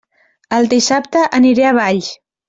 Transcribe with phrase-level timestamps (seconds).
[0.59, 2.09] El dissabte aniré a Valls!